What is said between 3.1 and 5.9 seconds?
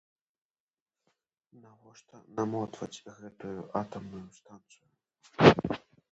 гэтую атамную станцыю?!